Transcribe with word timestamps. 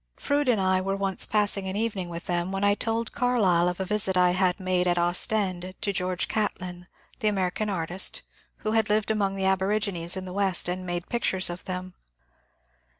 Froude 0.15 0.49
and 0.49 0.59
I 0.59 0.81
were 0.81 0.95
once 0.97 1.27
passing 1.27 1.67
an 1.67 1.75
evening 1.75 2.09
with 2.09 2.23
them, 2.25 2.51
when 2.51 2.63
I 2.63 2.73
told 2.73 3.11
Carlyle 3.11 3.69
of 3.69 3.79
a 3.79 3.85
visit 3.85 4.17
I 4.17 4.31
had 4.31 4.59
made 4.59 4.87
at 4.87 4.97
Ostend 4.97 5.75
to 5.79 5.93
George 5.93 6.27
Catlin, 6.27 6.87
the 7.19 7.27
American 7.27 7.69
artist, 7.69 8.23
who 8.65 8.71
had 8.71 8.87
Uved 8.87 9.11
among 9.11 9.35
the 9.35 9.43
abori 9.43 9.79
gines 9.79 10.17
in 10.17 10.25
the 10.25 10.33
West 10.33 10.67
and 10.67 10.87
made 10.87 11.07
pictures 11.07 11.51
of 11.51 11.65
them. 11.65 11.93